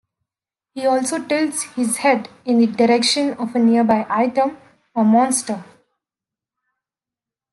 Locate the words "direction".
2.65-3.33